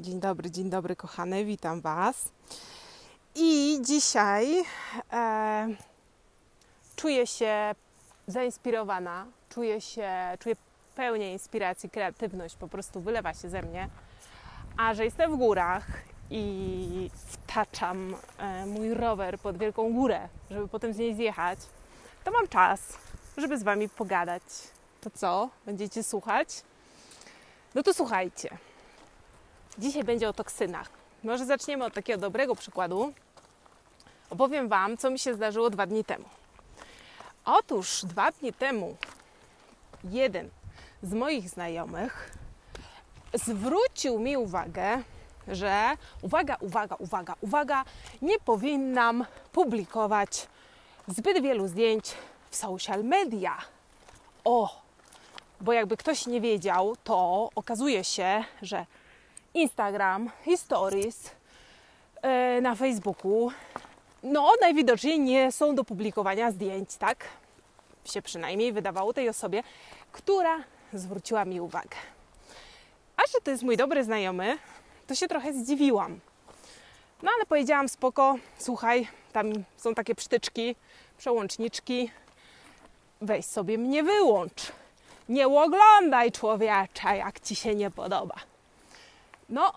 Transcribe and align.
Dzień 0.00 0.20
dobry, 0.20 0.50
dzień 0.50 0.70
dobry, 0.70 0.96
kochane, 0.96 1.44
witam 1.44 1.80
Was. 1.80 2.28
I 3.34 3.78
dzisiaj 3.82 4.62
e, 5.12 5.68
czuję 6.96 7.26
się 7.26 7.74
zainspirowana, 8.26 9.26
czuję 9.48 9.80
się, 9.80 10.10
czuję 10.38 10.56
pełnię 10.94 11.32
inspiracji, 11.32 11.90
kreatywność 11.90 12.56
po 12.56 12.68
prostu 12.68 13.00
wylewa 13.00 13.34
się 13.34 13.48
ze 13.48 13.62
mnie, 13.62 13.88
a 14.76 14.94
że 14.94 15.04
jestem 15.04 15.32
w 15.32 15.36
górach 15.36 15.86
i 16.30 17.10
wtaczam 17.26 18.16
e, 18.38 18.66
mój 18.66 18.94
rower 18.94 19.38
pod 19.38 19.58
wielką 19.58 19.92
górę, 19.92 20.28
żeby 20.50 20.68
potem 20.68 20.92
z 20.92 20.98
niej 20.98 21.14
zjechać, 21.14 21.58
to 22.24 22.30
mam 22.30 22.48
czas, 22.48 22.80
żeby 23.36 23.58
z 23.58 23.62
Wami 23.62 23.88
pogadać. 23.88 24.42
To 25.00 25.10
co? 25.10 25.50
Będziecie 25.66 26.02
słuchać? 26.02 26.62
No 27.74 27.82
to 27.82 27.94
słuchajcie. 27.94 28.58
Dzisiaj 29.78 30.04
będzie 30.04 30.28
o 30.28 30.32
toksynach. 30.32 30.88
Może 31.24 31.46
zaczniemy 31.46 31.84
od 31.84 31.94
takiego 31.94 32.20
dobrego 32.20 32.54
przykładu. 32.54 33.12
Opowiem 34.30 34.68
Wam, 34.68 34.96
co 34.96 35.10
mi 35.10 35.18
się 35.18 35.34
zdarzyło 35.34 35.70
dwa 35.70 35.86
dni 35.86 36.04
temu. 36.04 36.24
Otóż 37.44 38.04
dwa 38.04 38.32
dni 38.32 38.52
temu 38.52 38.96
jeden 40.04 40.50
z 41.02 41.14
moich 41.14 41.48
znajomych 41.48 42.36
zwrócił 43.34 44.18
mi 44.18 44.36
uwagę, 44.36 45.02
że 45.48 45.96
uwaga, 46.22 46.56
uwaga, 46.60 46.96
uwaga, 46.96 47.34
uwaga, 47.40 47.84
nie 48.22 48.38
powinnam 48.38 49.24
publikować 49.52 50.48
zbyt 51.08 51.42
wielu 51.42 51.68
zdjęć 51.68 52.14
w 52.50 52.56
social 52.56 53.04
media. 53.04 53.58
O, 54.44 54.82
bo 55.60 55.72
jakby 55.72 55.96
ktoś 55.96 56.26
nie 56.26 56.40
wiedział, 56.40 56.96
to 57.04 57.50
okazuje 57.54 58.04
się, 58.04 58.44
że 58.62 58.86
Instagram 59.56 60.30
Stories 60.56 61.30
e, 62.22 62.60
na 62.60 62.74
Facebooku, 62.74 63.50
no 64.22 64.52
najwidoczniej 64.60 65.20
nie 65.20 65.52
są 65.52 65.74
do 65.74 65.84
publikowania 65.84 66.50
zdjęć, 66.50 66.96
tak? 66.96 67.24
Się 68.04 68.22
przynajmniej 68.22 68.72
wydawało 68.72 69.12
tej 69.12 69.28
osobie, 69.28 69.62
która 70.12 70.64
zwróciła 70.92 71.44
mi 71.44 71.60
uwagę. 71.60 71.96
A 73.16 73.22
że 73.32 73.40
to 73.44 73.50
jest 73.50 73.62
mój 73.62 73.76
dobry 73.76 74.04
znajomy, 74.04 74.58
to 75.06 75.14
się 75.14 75.28
trochę 75.28 75.52
zdziwiłam. 75.52 76.20
No 77.22 77.30
ale 77.36 77.46
powiedziałam 77.46 77.88
spoko, 77.88 78.36
słuchaj, 78.58 79.08
tam 79.32 79.52
są 79.76 79.94
takie 79.94 80.14
przytyczki, 80.14 80.76
przełączniczki, 81.18 82.10
weź 83.20 83.44
sobie 83.44 83.78
mnie 83.78 84.02
wyłącz. 84.02 84.72
Nie 85.28 85.46
oglądaj 85.48 86.32
człowiecza, 86.32 87.14
jak 87.14 87.40
ci 87.40 87.56
się 87.56 87.74
nie 87.74 87.90
podoba. 87.90 88.55
No, 89.48 89.72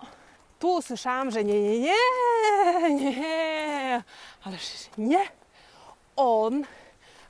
tu 0.58 0.74
usłyszałam, 0.74 1.30
że 1.30 1.44
nie, 1.44 1.60
nie, 1.60 1.78
nie, 1.80 1.96
nie, 2.90 4.02
ależ 4.44 4.62
nie. 4.98 5.28
On 6.16 6.64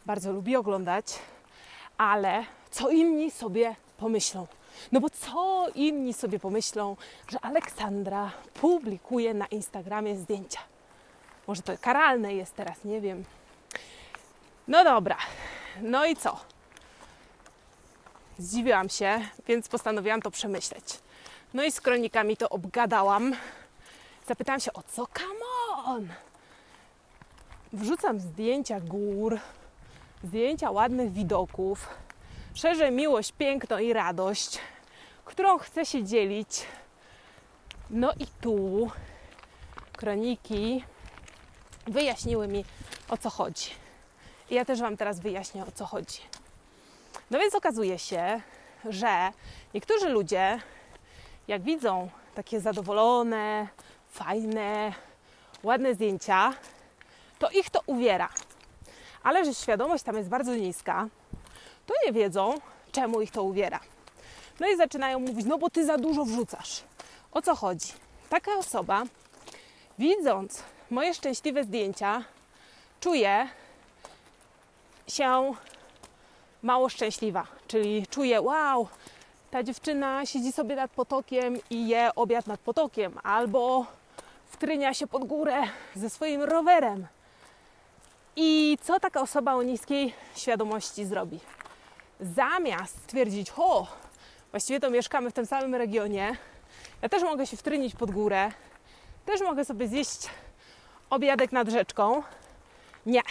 bardzo 0.06 0.32
lubi 0.32 0.56
oglądać, 0.56 1.06
ale 1.98 2.44
co 2.70 2.90
inni 2.90 3.30
sobie 3.30 3.74
pomyślą? 3.96 4.46
No 4.92 5.00
bo 5.00 5.10
co 5.10 5.66
inni 5.74 6.14
sobie 6.14 6.38
pomyślą, 6.38 6.96
że 7.28 7.40
Aleksandra 7.40 8.32
publikuje 8.54 9.34
na 9.34 9.46
Instagramie 9.46 10.16
zdjęcia? 10.16 10.60
Może 11.46 11.62
to 11.62 11.72
karalne 11.80 12.34
jest 12.34 12.54
teraz, 12.54 12.84
nie 12.84 13.00
wiem. 13.00 13.24
No 14.68 14.84
dobra, 14.84 15.16
no 15.80 16.06
i 16.06 16.16
co? 16.16 16.40
Zdziwiłam 18.38 18.88
się, 18.88 19.20
więc 19.46 19.68
postanowiłam 19.68 20.22
to 20.22 20.30
przemyśleć. 20.30 20.84
No 21.54 21.64
i 21.64 21.72
z 21.72 21.80
kronikami 21.80 22.36
to 22.36 22.48
obgadałam. 22.48 23.34
Zapytałam 24.26 24.60
się, 24.60 24.72
o 24.72 24.82
co 24.82 25.06
come 25.06 25.84
on? 25.84 26.08
Wrzucam 27.72 28.20
zdjęcia 28.20 28.80
gór, 28.80 29.38
zdjęcia 30.24 30.70
ładnych 30.70 31.12
widoków, 31.12 31.88
szerzę 32.54 32.90
miłość, 32.90 33.32
piękno 33.32 33.78
i 33.78 33.92
radość, 33.92 34.58
którą 35.24 35.58
chcę 35.58 35.86
się 35.86 36.04
dzielić. 36.04 36.66
No 37.90 38.12
i 38.18 38.26
tu 38.40 38.90
kroniki 39.96 40.84
wyjaśniły 41.86 42.48
mi, 42.48 42.64
o 43.08 43.16
co 43.16 43.30
chodzi. 43.30 43.70
I 44.50 44.54
ja 44.54 44.64
też 44.64 44.80
Wam 44.80 44.96
teraz 44.96 45.20
wyjaśnię, 45.20 45.62
o 45.62 45.72
co 45.72 45.86
chodzi. 45.86 46.20
No 47.30 47.38
więc 47.38 47.54
okazuje 47.54 47.98
się, 47.98 48.40
że 48.84 49.32
niektórzy 49.74 50.08
ludzie 50.08 50.60
jak 51.50 51.62
widzą 51.62 52.08
takie 52.34 52.60
zadowolone, 52.60 53.68
fajne, 54.10 54.92
ładne 55.62 55.94
zdjęcia, 55.94 56.54
to 57.38 57.50
ich 57.50 57.70
to 57.70 57.80
uwiera. 57.86 58.28
Ale 59.22 59.44
że 59.44 59.54
świadomość 59.54 60.04
tam 60.04 60.16
jest 60.16 60.28
bardzo 60.28 60.54
niska, 60.54 61.08
to 61.86 61.94
nie 62.06 62.12
wiedzą, 62.12 62.54
czemu 62.92 63.20
ich 63.20 63.30
to 63.30 63.42
uwiera. 63.42 63.80
No 64.60 64.68
i 64.68 64.76
zaczynają 64.76 65.20
mówić, 65.20 65.46
no 65.46 65.58
bo 65.58 65.70
ty 65.70 65.86
za 65.86 65.98
dużo 65.98 66.24
wrzucasz. 66.24 66.82
O 67.32 67.42
co 67.42 67.54
chodzi? 67.54 67.92
Taka 68.28 68.52
osoba, 68.54 69.02
widząc 69.98 70.62
moje 70.90 71.14
szczęśliwe 71.14 71.64
zdjęcia, 71.64 72.24
czuje 73.00 73.48
się 75.08 75.54
mało 76.62 76.88
szczęśliwa, 76.88 77.46
czyli 77.66 78.06
czuje, 78.06 78.40
wow, 78.40 78.88
ta 79.50 79.62
dziewczyna 79.62 80.26
siedzi 80.26 80.52
sobie 80.52 80.76
nad 80.76 80.90
potokiem 80.90 81.58
i 81.70 81.88
je 81.88 82.10
obiad 82.14 82.46
nad 82.46 82.60
potokiem, 82.60 83.18
albo 83.22 83.86
wtrynia 84.46 84.94
się 84.94 85.06
pod 85.06 85.24
górę 85.24 85.62
ze 85.94 86.10
swoim 86.10 86.42
rowerem. 86.42 87.06
I 88.36 88.78
co 88.82 89.00
taka 89.00 89.20
osoba 89.20 89.54
o 89.54 89.62
niskiej 89.62 90.14
świadomości 90.36 91.04
zrobi? 91.04 91.40
Zamiast 92.20 93.02
stwierdzić, 93.02 93.52
o, 93.56 93.86
właściwie 94.50 94.80
to 94.80 94.90
mieszkamy 94.90 95.30
w 95.30 95.32
tym 95.32 95.46
samym 95.46 95.74
regionie, 95.74 96.36
ja 97.02 97.08
też 97.08 97.22
mogę 97.22 97.46
się 97.46 97.56
wtrynić 97.56 97.94
pod 97.94 98.10
górę, 98.10 98.52
też 99.26 99.40
mogę 99.40 99.64
sobie 99.64 99.88
zjeść 99.88 100.28
obiadek 101.10 101.52
nad 101.52 101.68
rzeczką. 101.68 102.22
Nie. 103.06 103.22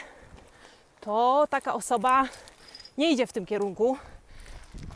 To 1.01 1.47
taka 1.49 1.73
osoba 1.73 2.23
nie 2.97 3.11
idzie 3.11 3.27
w 3.27 3.33
tym 3.33 3.45
kierunku, 3.45 3.97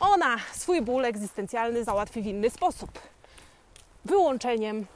ona 0.00 0.36
swój 0.52 0.82
ból 0.82 1.04
egzystencjalny 1.04 1.84
załatwi 1.84 2.22
w 2.22 2.26
inny 2.26 2.50
sposób. 2.50 2.90
Wyłączeniem 4.04 4.86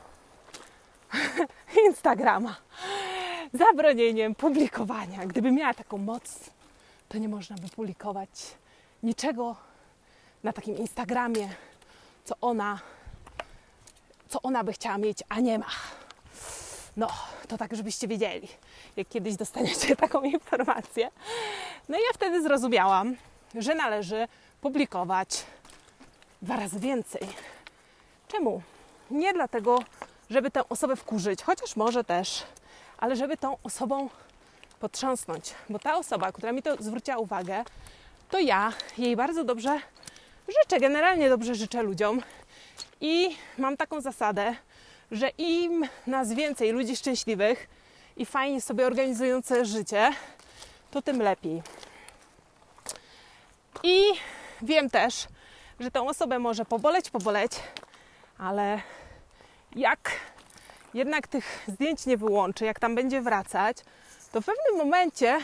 Instagrama, 1.87 2.57
zabronieniem 3.53 4.35
publikowania. 4.35 5.27
Gdyby 5.27 5.53
miała 5.53 5.75
taką 5.75 5.99
moc, 5.99 6.51
to 7.09 7.19
nie 7.19 7.29
można 7.29 7.57
by 7.57 7.69
publikować 7.69 8.31
niczego 9.03 9.57
na 10.43 10.53
takim 10.53 10.77
Instagramie, 10.77 11.49
co 12.25 12.35
ona, 12.41 12.79
co 14.29 14.43
ona 14.43 14.65
by 14.65 14.73
chciała 14.73 14.99
mieć, 14.99 15.19
a 15.29 15.41
nie 15.41 15.59
ma. 15.59 15.67
No, 16.97 17.09
to 17.49 17.59
tak, 17.59 17.77
żebyście 17.77 18.09
wiedzieli, 18.09 18.49
jak 18.97 19.09
kiedyś 19.09 19.37
dostaniecie 19.37 19.97
taką 20.07 20.23
informację. 20.23 21.11
No 21.89 21.99
i 21.99 22.01
ja 22.01 22.13
wtedy 22.15 22.43
zrozumiałam, 22.43 23.17
że 23.55 23.75
należy 23.75 24.29
publikować 24.61 25.45
dwa 26.43 26.57
razy 26.57 26.81
więcej. 26.81 27.29
Czemu? 28.29 28.63
Nie 29.11 29.33
dlatego, 29.33 29.79
żeby 30.31 30.51
tę 30.51 30.69
osobę 30.69 30.97
wkurzyć, 30.97 31.43
chociaż 31.43 31.77
może 31.77 32.05
też, 32.05 32.43
ale 32.99 33.17
żeby 33.17 33.37
tą 33.37 33.57
osobą 33.63 34.09
potrząsnąć, 34.81 35.55
bo 35.71 35.79
ta 35.79 35.97
osoba, 35.97 36.33
która 36.33 36.53
mi 36.53 36.63
to 36.63 36.77
zwróciła 36.83 37.17
uwagę, 37.17 37.65
to 38.31 38.39
ja 38.39 38.73
jej 38.99 39.17
bardzo 39.17 39.45
dobrze 39.45 39.81
życzę, 40.49 40.81
generalnie 40.81 41.29
dobrze 41.29 41.55
życzę 41.55 41.83
ludziom 41.83 42.23
i 43.01 43.37
mam 43.59 43.77
taką 43.77 44.01
zasadę, 44.01 44.55
że 45.11 45.29
im 45.29 45.89
nas 46.07 46.33
więcej 46.33 46.71
ludzi 46.71 46.97
szczęśliwych 46.97 47.69
i 48.17 48.27
fajnie 48.27 48.61
sobie 48.61 48.87
organizujące 48.87 49.65
życie, 49.65 50.13
to 50.91 51.03
tym 51.03 51.23
lepiej. 51.23 51.63
I 53.83 54.03
wiem 54.63 54.91
też, 54.91 55.27
że 55.81 55.91
tą 55.91 56.09
osobę 56.09 56.39
może 56.39 56.65
poboleć, 56.65 57.11
poboleć, 57.11 57.53
ale 58.39 58.81
jak 59.77 60.11
jednak 60.95 61.29
tych 61.29 61.65
zdjęć 61.69 62.07
nie 62.07 62.17
wyłączy, 62.17 62.65
jak 62.65 62.81
tam 62.81 62.95
będzie 62.95 63.21
wracać, 63.21 63.77
to 64.33 64.41
w 64.41 64.45
pewnym 64.45 64.77
momencie 64.77 65.39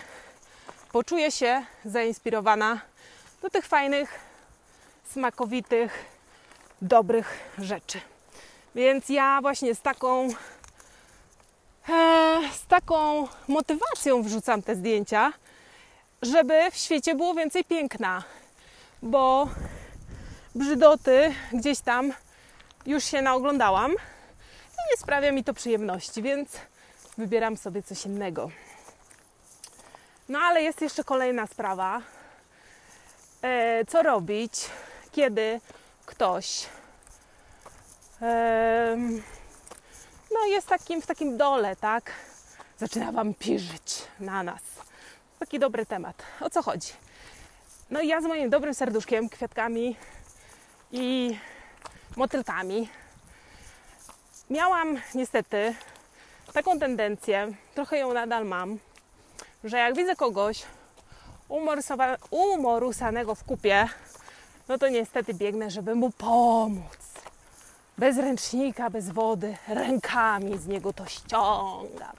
poczuje 0.93 1.31
się 1.31 1.63
zainspirowana 1.85 2.81
do 3.43 3.51
tych 3.51 3.67
fajnych, 3.67 4.21
smakowitych, 5.11 6.05
dobrych 6.83 7.39
rzeczy. 7.59 8.01
Więc 8.75 9.09
ja 9.09 9.39
właśnie 9.43 9.75
z 9.75 9.81
taką, 9.81 10.29
e, 11.89 12.41
z 12.53 12.67
taką 12.67 13.29
motywacją 13.49 14.23
wrzucam 14.23 14.63
te 14.63 14.75
zdjęcia, 14.75 15.33
żeby 16.23 16.71
w 16.71 16.77
świecie 16.77 17.15
było 17.15 17.35
więcej 17.35 17.65
piękna, 17.65 18.23
bo 19.05 19.49
brzydoty 20.55 21.35
gdzieś 21.53 21.81
tam 21.81 22.13
już 22.87 23.05
się 23.05 23.23
naoglądałam 23.23 23.93
i 24.73 24.81
nie 24.91 24.97
sprawia 24.99 25.33
mi 25.33 25.45
to 25.45 25.55
przyjemności, 25.55 26.23
więc 26.23 26.49
wybieram 27.19 27.57
sobie 27.57 27.83
coś 27.83 28.07
innego. 28.07 28.51
No 30.29 30.39
ale 30.39 30.63
jest 30.63 30.81
jeszcze 30.81 31.05
kolejna 31.05 31.47
sprawa. 31.47 32.03
E, 33.43 33.85
co 33.85 34.03
robić, 34.03 34.53
kiedy 35.13 35.61
ktoś 36.07 36.67
e, 38.23 38.97
no 40.33 40.47
jest 40.47 40.67
takim, 40.67 41.03
w 41.03 41.07
takim 41.07 41.37
dole, 41.37 41.77
tak? 41.77 42.13
Zaczyna 42.79 43.13
wampirzyć 43.13 44.03
na 44.21 44.43
nas. 44.43 44.63
Taki 45.39 45.59
dobry 45.59 45.87
temat. 45.87 46.23
O 46.41 46.51
co 46.51 46.63
chodzi? 46.63 47.04
No 47.91 48.01
i 48.01 48.09
ja 48.09 48.21
z 48.21 48.25
moim 48.25 48.51
dobrym 48.51 48.75
serduszkiem, 48.75 49.29
kwiatkami 49.29 49.97
i 50.93 51.39
motylkami 52.17 52.89
miałam 54.51 54.99
niestety 55.15 55.75
taką 56.53 56.79
tendencję, 56.79 57.53
trochę 57.75 57.99
ją 57.99 58.13
nadal 58.13 58.47
mam, 58.47 58.79
że 59.65 59.79
jak 59.79 59.97
widzę 59.97 60.17
kogoś 60.17 60.63
umorusanego 62.31 63.35
w 63.35 63.45
kupie, 63.45 63.89
no 64.69 64.79
to 64.79 64.89
niestety 64.89 65.35
biegnę, 65.35 65.71
żeby 65.71 65.95
mu 65.95 66.11
pomóc. 66.11 66.99
Bez 67.99 68.17
ręcznika, 68.19 68.91
bez 68.91 69.11
wody, 69.11 69.57
rękami 69.69 70.59
z 70.59 70.67
niego 70.67 70.93
to 70.93 71.07
ściągam. 71.07 72.17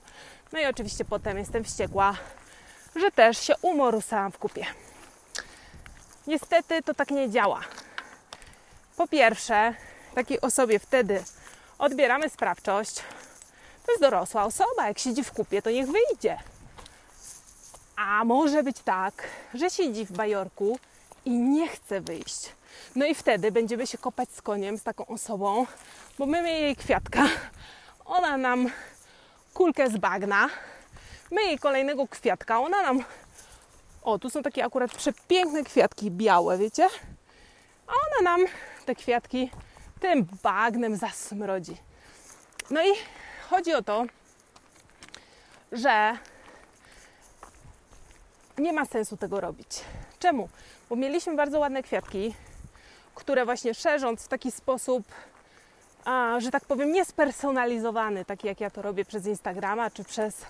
No 0.53 0.59
i 0.59 0.65
oczywiście 0.65 1.06
potem 1.06 1.38
jestem 1.38 1.63
wściekła, 1.63 2.15
że 2.95 3.11
też 3.11 3.38
się 3.38 3.53
umorusałam 3.61 4.31
w 4.31 4.38
kupie. 4.38 4.65
Niestety 6.27 6.83
to 6.83 6.94
tak 6.94 7.12
nie 7.12 7.30
działa. 7.30 7.62
Po 8.98 9.07
pierwsze, 9.07 9.74
takiej 10.16 10.42
osobie 10.42 10.80
wtedy 10.80 11.24
odbieramy 11.77 12.30
sprawczość. 12.30 12.95
To 13.86 13.92
jest 13.92 14.01
dorosła 14.01 14.44
osoba. 14.44 14.88
Jak 14.88 15.00
siedzi 15.00 15.24
w 15.24 15.31
kupie, 15.31 15.62
to 15.62 15.72
niech 15.72 15.88
wyjdzie. 15.92 16.38
A 17.95 18.24
może 18.24 18.63
być 18.63 18.80
tak, 18.80 19.13
że 19.54 19.69
siedzi 19.69 20.06
w 20.06 20.12
bajorku 20.12 20.80
i 21.25 21.31
nie 21.31 21.68
chce 21.68 22.01
wyjść. 22.01 22.50
No 22.95 23.06
i 23.06 23.16
wtedy 23.16 23.51
będziemy 23.51 23.88
się 23.88 23.98
kopać 23.98 24.30
z 24.31 24.42
koniem, 24.42 24.78
z 24.78 24.83
taką 24.83 25.06
osobą, 25.06 25.66
bo 26.19 26.25
my 26.25 26.51
jej 26.51 26.75
kwiatka, 26.75 27.28
ona 28.06 28.38
nam 28.38 28.69
kulkę 29.54 29.89
z 29.89 29.98
bagna, 29.98 30.50
my 31.31 31.44
jej 31.44 31.60
kolejnego 31.60 32.07
kwiatka, 32.07 32.60
ona 32.60 32.81
nam... 32.81 33.04
O, 34.06 34.19
tu 34.19 34.30
są 34.30 34.44
takie 34.44 34.66
akurat 34.66 34.92
przepiękne 34.92 35.63
kwiatki 35.63 36.12
białe, 36.12 36.57
wiecie? 36.57 36.88
A 37.88 37.92
ona 37.92 38.31
nam 38.31 38.46
te 38.86 38.96
kwiatki 38.96 39.52
tym 40.00 40.28
bagnem 40.44 40.96
zasmrodzi. 40.96 41.78
No 42.69 42.84
i 42.84 42.90
chodzi 43.50 43.74
o 43.74 43.81
to, 43.81 44.06
że 45.72 46.18
nie 48.57 48.74
ma 48.74 48.86
sensu 48.86 49.18
tego 49.18 49.42
robić. 49.42 49.81
Czemu? 50.19 50.50
Bo 50.90 50.96
mieliśmy 50.96 51.36
bardzo 51.36 51.60
ładne 51.60 51.84
kwiatki, 51.84 52.36
które 53.16 53.46
właśnie 53.46 53.74
szerząc 53.74 54.24
w 54.24 54.28
taki 54.28 54.52
sposób, 54.52 55.04
a, 56.06 56.40
że 56.40 56.52
tak 56.52 56.66
powiem, 56.66 56.92
niespersonalizowany, 56.92 58.25
taki 58.25 58.48
jak 58.48 58.62
ja 58.62 58.69
to 58.69 58.81
robię 58.81 59.06
przez 59.06 59.25
Instagrama 59.25 59.92
czy 59.92 60.04
przez 60.04 60.46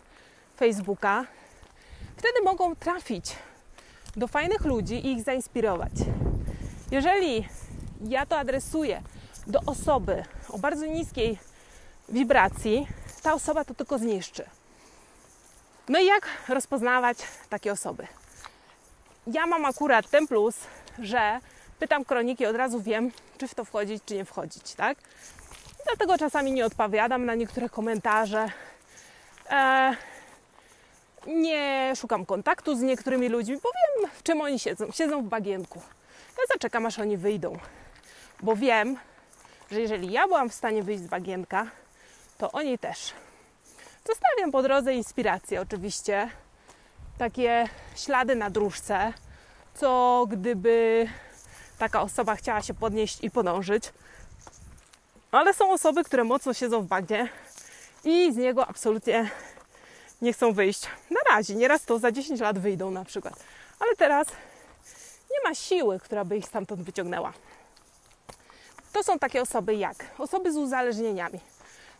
Facebooka, 0.57 1.25
wtedy 2.25 2.45
mogą 2.45 2.75
trafić 2.75 3.35
do 4.15 4.27
fajnych 4.27 4.65
ludzi 4.65 4.95
i 4.95 5.11
ich 5.11 5.23
zainspirować. 5.23 5.91
Jeżeli 6.91 7.47
ja 8.01 8.25
to 8.25 8.37
adresuję 8.37 9.01
do 9.47 9.59
osoby 9.65 10.23
o 10.49 10.57
bardzo 10.57 10.85
niskiej 10.85 11.39
wibracji, 12.09 12.87
ta 13.23 13.33
osoba 13.33 13.65
to 13.65 13.73
tylko 13.73 13.97
zniszczy. 13.97 14.43
No 15.89 15.99
i 15.99 16.05
jak 16.05 16.27
rozpoznawać 16.49 17.17
takie 17.49 17.71
osoby? 17.71 18.07
Ja 19.27 19.47
mam 19.47 19.65
akurat 19.65 20.09
ten 20.09 20.27
plus, 20.27 20.55
że 20.99 21.39
pytam 21.79 22.05
kroniki, 22.05 22.45
od 22.45 22.55
razu 22.55 22.81
wiem, 22.81 23.11
czy 23.37 23.47
w 23.47 23.55
to 23.55 23.65
wchodzić, 23.65 24.03
czy 24.05 24.15
nie 24.15 24.25
wchodzić, 24.25 24.75
tak? 24.75 24.97
Dlatego 25.85 26.17
czasami 26.17 26.51
nie 26.51 26.65
odpowiadam 26.65 27.25
na 27.25 27.35
niektóre 27.35 27.69
komentarze. 27.69 28.51
E, 29.49 29.95
nie 31.27 31.93
szukam 31.95 32.25
kontaktu 32.25 32.75
z 32.75 32.81
niektórymi 32.81 33.29
ludźmi, 33.29 33.57
bo 33.63 33.69
wiem, 33.69 34.11
w 34.13 34.23
czym 34.23 34.41
oni 34.41 34.59
siedzą. 34.59 34.91
Siedzą 34.91 35.23
w 35.23 35.27
bagienku. 35.27 35.81
Ja 36.37 36.43
zaczekam, 36.53 36.85
aż 36.85 36.99
oni 36.99 37.17
wyjdą, 37.17 37.57
bo 38.41 38.55
wiem, 38.55 38.97
że 39.71 39.81
jeżeli 39.81 40.11
ja 40.11 40.27
byłam 40.27 40.49
w 40.49 40.53
stanie 40.53 40.83
wyjść 40.83 41.03
z 41.03 41.07
bagienka, 41.07 41.67
to 42.37 42.51
oni 42.51 42.77
też. 42.77 43.13
Zostawiam 44.07 44.51
po 44.51 44.61
drodze 44.61 44.93
inspiracje, 44.93 45.61
oczywiście, 45.61 46.29
takie 47.17 47.69
ślady 47.95 48.35
na 48.35 48.49
dróżce, 48.49 49.13
co 49.75 50.25
gdyby 50.29 51.07
taka 51.77 52.01
osoba 52.01 52.35
chciała 52.35 52.61
się 52.61 52.73
podnieść 52.73 53.23
i 53.23 53.31
podążyć. 53.31 53.93
Ale 55.31 55.53
są 55.53 55.71
osoby, 55.71 56.03
które 56.03 56.23
mocno 56.23 56.53
siedzą 56.53 56.81
w 56.81 56.87
bagnie 56.87 57.29
i 58.03 58.33
z 58.33 58.37
niego 58.37 58.67
absolutnie 58.67 59.29
nie 60.21 60.33
chcą 60.33 60.53
wyjść. 60.53 60.87
Na 61.09 61.35
razie, 61.35 61.55
nieraz 61.55 61.85
to 61.85 61.99
za 61.99 62.11
10 62.11 62.39
lat 62.39 62.59
wyjdą 62.59 62.91
na 62.91 63.05
przykład. 63.05 63.33
Ale 63.79 63.95
teraz 63.95 64.27
nie 65.31 65.49
ma 65.49 65.55
siły, 65.55 65.99
która 65.99 66.25
by 66.25 66.37
ich 66.37 66.45
stamtąd 66.45 66.81
wyciągnęła. 66.81 67.33
To 68.93 69.03
są 69.03 69.19
takie 69.19 69.41
osoby 69.41 69.75
jak 69.75 70.05
osoby 70.17 70.51
z 70.51 70.57
uzależnieniami. 70.57 71.39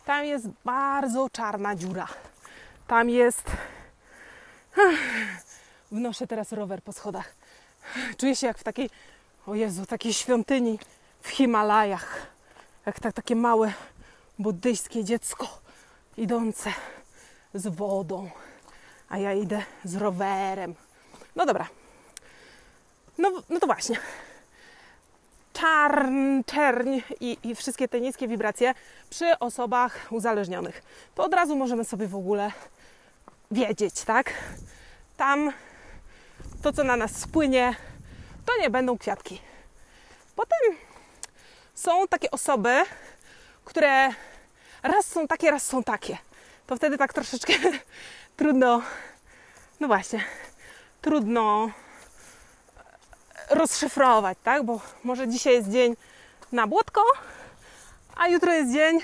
Tam 0.04 0.24
jest 0.24 0.46
bardzo 0.64 1.30
czarna 1.30 1.76
dziura. 1.76 2.08
Tam 2.86 3.10
jest. 3.10 3.44
Wnoszę 5.92 6.26
teraz 6.26 6.52
rower 6.52 6.82
po 6.82 6.92
schodach. 6.92 7.34
Czuję 8.16 8.36
się 8.36 8.46
jak 8.46 8.58
w 8.58 8.64
takiej, 8.64 8.90
o 9.46 9.54
Jezu, 9.54 9.86
takiej 9.86 10.12
świątyni 10.12 10.78
w 11.22 11.28
Himalajach. 11.28 12.26
Jak 12.86 13.00
tak, 13.00 13.12
takie 13.12 13.36
małe 13.36 13.72
buddyjskie 14.38 15.04
dziecko 15.04 15.48
idące 16.16 16.72
z 17.56 17.66
wodą, 17.66 18.30
a 19.08 19.18
ja 19.18 19.32
idę 19.32 19.62
z 19.84 19.96
rowerem. 19.96 20.74
No 21.36 21.46
dobra. 21.46 21.68
No, 23.18 23.30
no 23.48 23.60
to 23.60 23.66
właśnie 23.66 23.96
czarn, 25.52 26.42
czerń 26.46 27.00
i, 27.20 27.38
i 27.42 27.54
wszystkie 27.54 27.88
te 27.88 28.00
niskie 28.00 28.28
wibracje 28.28 28.74
przy 29.10 29.38
osobach 29.38 30.06
uzależnionych. 30.10 30.82
To 31.14 31.24
od 31.24 31.34
razu 31.34 31.56
możemy 31.56 31.84
sobie 31.84 32.06
w 32.06 32.14
ogóle 32.14 32.52
wiedzieć, 33.50 34.02
tak? 34.02 34.32
Tam 35.16 35.52
to, 36.62 36.72
co 36.72 36.84
na 36.84 36.96
nas 36.96 37.16
spłynie, 37.16 37.74
to 38.46 38.52
nie 38.60 38.70
będą 38.70 38.98
kwiatki. 38.98 39.40
Potem 40.36 40.76
są 41.74 42.08
takie 42.08 42.30
osoby, 42.30 42.82
które 43.64 44.08
raz 44.82 45.06
są 45.06 45.26
takie, 45.26 45.50
raz 45.50 45.66
są 45.66 45.82
takie. 45.82 46.18
To 46.66 46.76
wtedy 46.76 46.98
tak 46.98 47.12
troszeczkę 47.12 47.52
trudno, 48.36 48.82
no 49.80 49.86
właśnie, 49.86 50.24
trudno 51.00 51.70
rozszyfrować, 53.50 54.38
tak? 54.44 54.62
Bo 54.62 54.80
może 55.04 55.28
dzisiaj 55.28 55.54
jest 55.54 55.70
dzień 55.70 55.96
na 56.52 56.66
błotko, 56.66 57.02
a 58.16 58.28
jutro 58.28 58.52
jest 58.52 58.72
dzień 58.72 59.00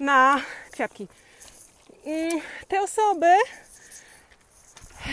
na 0.00 0.40
kwiatki. 0.72 1.08
Mm, 2.04 2.40
te 2.68 2.80
osoby, 2.80 3.26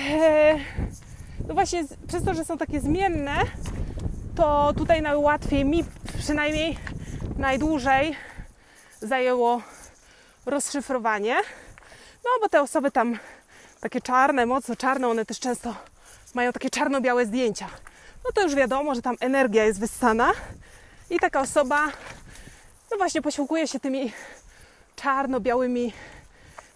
e, 0.10 0.56
no 1.48 1.54
właśnie 1.54 1.84
przez 2.08 2.24
to, 2.24 2.34
że 2.34 2.46
są 2.46 2.58
takie 2.58 2.80
zmienne, 2.80 3.38
to 4.36 4.74
tutaj 4.78 5.02
najłatwiej 5.02 5.66
mi 5.66 5.86
przynajmniej 6.20 6.78
najdłużej 7.38 8.16
zajęło 9.02 9.62
rozszyfrowanie. 10.48 11.36
No 12.24 12.30
bo 12.42 12.50
te 12.50 12.62
osoby 12.62 12.92
tam 12.92 13.20
takie 13.80 14.02
czarne, 14.02 14.46
mocno 14.46 14.76
czarne, 14.76 15.08
one 15.08 15.26
też 15.26 15.40
często 15.40 15.76
mają 16.34 16.54
takie 16.54 16.70
czarno-białe 16.70 17.26
zdjęcia 17.26 17.70
no 18.28 18.32
to 18.34 18.42
już 18.42 18.56
wiadomo, 18.56 18.96
że 18.96 19.02
tam 19.02 19.16
energia 19.20 19.66
jest 19.66 19.80
wyssana 19.80 20.32
i 21.10 21.20
taka 21.20 21.42
osoba, 21.42 21.88
no 22.92 22.98
właśnie, 22.98 23.22
posiłkuje 23.22 23.68
się 23.68 23.80
tymi 23.80 24.14
czarno-białymi 24.96 25.94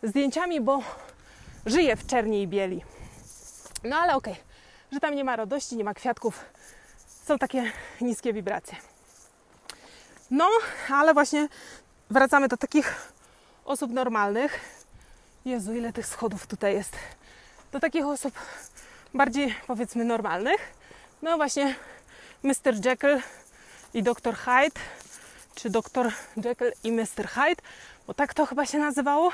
zdjęciami, 0.04 0.62
bo 0.62 0.84
żyje 1.66 1.96
w 1.96 2.06
czerni 2.08 2.42
i 2.42 2.48
bieli. 2.48 2.84
No 3.84 3.96
ale 3.96 4.16
okej, 4.16 4.34
okay, 4.34 4.46
że 4.92 5.00
tam 5.00 5.16
nie 5.16 5.24
ma 5.24 5.36
radości, 5.36 5.78
nie 5.78 5.84
ma 5.84 5.94
kwiatków, 5.94 6.46
są 7.24 7.38
takie 7.38 7.72
niskie 8.02 8.34
wibracje. 8.34 8.78
No, 10.32 10.50
ale 10.90 11.14
właśnie 11.14 11.48
wracamy 12.10 12.48
do 12.48 12.58
takich 12.58 13.14
osób 13.66 13.92
normalnych. 13.92 14.60
Jezu, 15.46 15.74
ile 15.74 15.94
tych 15.94 16.06
schodów 16.06 16.48
tutaj 16.48 16.74
jest. 16.74 16.96
Do 17.72 17.80
takich 17.80 18.06
osób 18.06 18.34
bardziej, 19.14 19.56
powiedzmy, 19.68 20.06
normalnych 20.06 20.82
no 21.22 21.38
właśnie 21.38 21.76
Mr. 22.44 22.86
Jekyll 22.86 23.22
i 23.94 24.04
Dr. 24.04 24.36
Hyde 24.36 24.82
czy 25.56 25.70
doktor 25.70 26.12
Jekyll 26.46 26.72
i 26.84 26.92
Mr. 26.92 27.28
Hyde, 27.28 27.62
bo 28.08 28.14
tak 28.14 28.34
to 28.34 28.46
chyba 28.46 28.66
się 28.66 28.78
nazywało. 28.78 29.32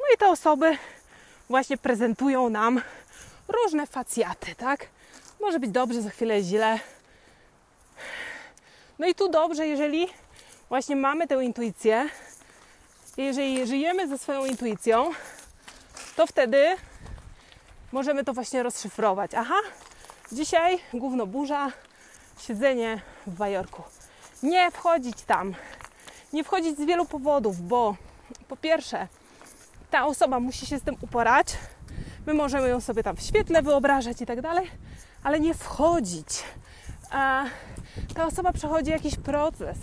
No 0.00 0.04
i 0.14 0.18
te 0.18 0.28
osoby 0.28 0.78
właśnie 1.48 1.76
prezentują 1.76 2.50
nam 2.50 2.82
różne 3.48 3.86
facjaty, 3.86 4.54
tak? 4.54 4.86
Może 5.40 5.60
być 5.60 5.70
dobrze, 5.70 6.02
za 6.02 6.10
chwilę 6.10 6.42
źle. 6.42 6.78
No 8.98 9.06
i 9.06 9.14
tu 9.14 9.28
dobrze, 9.28 9.66
jeżeli 9.66 10.08
właśnie 10.68 10.96
mamy 10.96 11.26
tę 11.26 11.44
intuicję, 11.44 12.08
jeżeli 13.16 13.66
żyjemy 13.66 14.08
ze 14.08 14.18
swoją 14.18 14.44
intuicją, 14.44 15.10
to 16.16 16.26
wtedy 16.26 16.76
możemy 17.92 18.24
to 18.24 18.32
właśnie 18.32 18.62
rozszyfrować. 18.62 19.30
Aha, 19.34 19.54
dzisiaj 20.32 20.78
gówno 20.94 21.26
burza, 21.26 21.72
siedzenie 22.38 23.00
w 23.26 23.30
Bajorku. 23.30 23.82
Nie 24.42 24.70
wchodzić 24.70 25.22
tam. 25.22 25.54
Nie 26.32 26.44
wchodzić 26.44 26.76
z 26.78 26.84
wielu 26.84 27.06
powodów, 27.06 27.68
bo 27.68 27.96
po 28.48 28.56
pierwsze, 28.56 29.08
ta 29.90 30.06
osoba 30.06 30.40
musi 30.40 30.66
się 30.66 30.78
z 30.78 30.82
tym 30.82 30.96
uporać. 31.00 31.46
My 32.26 32.34
możemy 32.34 32.68
ją 32.68 32.80
sobie 32.80 33.02
tam 33.02 33.16
w 33.16 33.22
świetle 33.22 33.62
wyobrażać 33.62 34.20
i 34.20 34.26
tak 34.26 34.40
dalej, 34.40 34.70
ale 35.22 35.40
nie 35.40 35.54
wchodzić. 35.54 36.26
A 37.10 37.44
ta 38.14 38.26
osoba 38.26 38.52
przechodzi 38.52 38.90
jakiś 38.90 39.16
proces. 39.16 39.78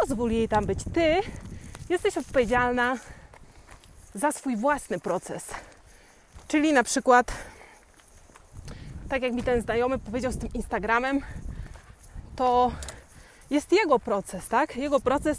Pozwól 0.00 0.30
jej 0.30 0.48
tam 0.48 0.66
być. 0.66 0.78
Ty 0.94 1.20
jesteś 1.92 2.18
odpowiedzialna 2.18 2.96
za 4.14 4.32
swój 4.32 4.56
własny 4.56 5.00
proces. 5.00 5.44
Czyli 6.48 6.72
na 6.72 6.82
przykład, 6.84 7.32
tak 9.08 9.22
jak 9.22 9.32
mi 9.32 9.42
ten 9.42 9.62
znajomy 9.62 9.98
powiedział 9.98 10.32
z 10.32 10.38
tym 10.38 10.48
Instagramem, 10.54 11.20
to 12.36 12.72
jest 13.50 13.72
jego 13.72 13.98
proces, 13.98 14.48
tak? 14.48 14.76
Jego 14.76 15.00
proces, 15.00 15.38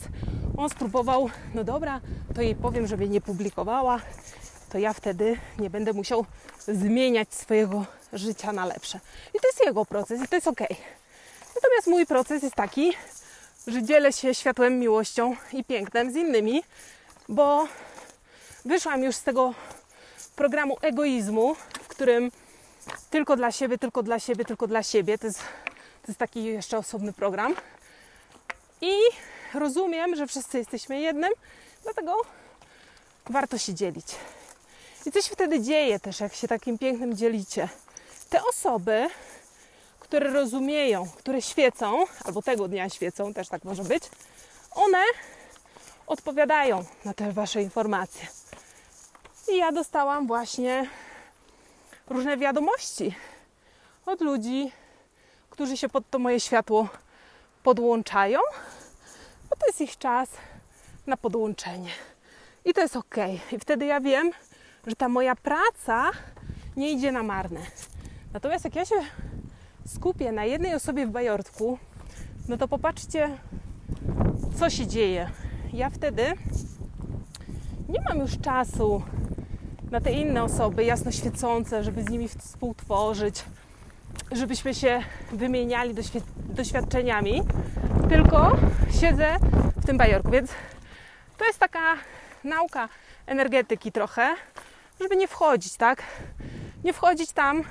on 0.57 0.69
spróbował, 0.69 1.29
no 1.53 1.63
dobra, 1.63 2.01
to 2.35 2.41
jej 2.41 2.55
powiem, 2.55 2.87
żeby 2.87 3.09
nie 3.09 3.21
publikowała, 3.21 3.99
to 4.69 4.77
ja 4.77 4.93
wtedy 4.93 5.37
nie 5.59 5.69
będę 5.69 5.93
musiał 5.93 6.25
zmieniać 6.59 7.33
swojego 7.33 7.85
życia 8.13 8.51
na 8.51 8.65
lepsze. 8.65 8.99
I 9.33 9.39
to 9.39 9.47
jest 9.47 9.65
jego 9.65 9.85
proces 9.85 10.21
i 10.23 10.27
to 10.27 10.35
jest 10.35 10.47
ok. 10.47 10.59
Natomiast 11.55 11.87
mój 11.87 12.05
proces 12.05 12.43
jest 12.43 12.55
taki, 12.55 12.93
że 13.67 13.83
dzielę 13.83 14.13
się 14.13 14.35
światłem, 14.35 14.79
miłością 14.79 15.35
i 15.53 15.63
pięknem 15.63 16.11
z 16.11 16.15
innymi, 16.15 16.63
bo 17.29 17.67
wyszłam 18.65 19.03
już 19.03 19.15
z 19.15 19.23
tego 19.23 19.53
programu 20.35 20.77
egoizmu, 20.81 21.55
w 21.83 21.87
którym 21.87 22.31
tylko 23.09 23.35
dla 23.35 23.51
siebie, 23.51 23.77
tylko 23.77 24.03
dla 24.03 24.19
siebie, 24.19 24.45
tylko 24.45 24.67
dla 24.67 24.83
siebie. 24.83 25.17
To 25.17 25.27
jest, 25.27 25.39
to 26.01 26.07
jest 26.07 26.19
taki 26.19 26.43
jeszcze 26.43 26.77
osobny 26.77 27.13
program. 27.13 27.55
I 28.81 28.93
rozumiem, 29.53 30.15
że 30.15 30.27
wszyscy 30.27 30.57
jesteśmy 30.57 30.99
jednym, 30.99 31.31
dlatego 31.83 32.15
warto 33.25 33.57
się 33.57 33.73
dzielić. 33.73 34.07
I 35.05 35.11
coś 35.11 35.25
wtedy 35.25 35.61
dzieje 35.61 35.99
też, 35.99 36.19
jak 36.19 36.33
się 36.33 36.47
takim 36.47 36.77
pięknym 36.77 37.17
dzielicie. 37.17 37.69
Te 38.29 38.43
osoby, 38.43 39.09
które 40.13 40.29
rozumieją, 40.29 41.07
które 41.17 41.41
świecą, 41.41 42.05
albo 42.25 42.41
tego 42.41 42.67
dnia 42.67 42.89
świecą, 42.89 43.33
też 43.33 43.47
tak 43.47 43.63
może 43.63 43.83
być, 43.83 44.03
one 44.71 45.03
odpowiadają 46.07 46.85
na 47.05 47.13
te 47.13 47.31
wasze 47.31 47.61
informacje. 47.61 48.27
I 49.51 49.57
ja 49.57 49.71
dostałam 49.71 50.27
właśnie 50.27 50.89
różne 52.07 52.37
wiadomości 52.37 53.15
od 54.05 54.21
ludzi, 54.21 54.71
którzy 55.49 55.77
się 55.77 55.89
pod 55.89 56.09
to 56.09 56.19
moje 56.19 56.39
światło 56.39 56.87
podłączają, 57.63 58.39
bo 59.49 59.55
to 59.55 59.67
jest 59.67 59.81
ich 59.81 59.97
czas 59.97 60.29
na 61.07 61.17
podłączenie. 61.17 61.91
I 62.65 62.73
to 62.73 62.81
jest 62.81 62.95
ok. 62.95 63.15
I 63.51 63.59
wtedy 63.59 63.85
ja 63.85 64.01
wiem, 64.01 64.31
że 64.87 64.95
ta 64.95 65.09
moja 65.09 65.35
praca 65.35 66.11
nie 66.75 66.91
idzie 66.91 67.11
na 67.11 67.23
marne. 67.23 67.61
Natomiast 68.33 68.65
jak 68.65 68.75
ja 68.75 68.85
się 68.85 68.95
skupię 69.85 70.31
na 70.31 70.45
jednej 70.45 70.75
osobie 70.75 71.07
w 71.07 71.11
bajortku, 71.11 71.77
no 72.49 72.57
to 72.57 72.67
popatrzcie, 72.67 73.29
co 74.55 74.69
się 74.69 74.87
dzieje. 74.87 75.29
Ja 75.73 75.89
wtedy 75.89 76.23
nie 77.89 78.01
mam 78.09 78.19
już 78.19 78.37
czasu 78.37 79.03
na 79.91 80.01
te 80.01 80.11
inne 80.11 80.43
osoby 80.43 80.83
jasno 80.83 81.11
świecące, 81.11 81.83
żeby 81.83 82.03
z 82.03 82.09
nimi 82.09 82.27
współtworzyć, 82.27 83.45
żebyśmy 84.31 84.73
się 84.73 85.01
wymieniali 85.31 85.95
doświadczeniami, 86.37 87.41
tylko 88.09 88.57
siedzę 89.01 89.37
w 89.77 89.85
tym 89.85 89.97
bajorku. 89.97 90.31
Więc 90.31 90.51
to 91.37 91.45
jest 91.45 91.59
taka 91.59 91.95
nauka 92.43 92.89
energetyki 93.25 93.91
trochę, 93.91 94.35
żeby 95.01 95.15
nie 95.15 95.27
wchodzić, 95.27 95.77
tak? 95.77 96.03
Nie 96.83 96.93
wchodzić 96.93 97.31
tam, 97.31 97.63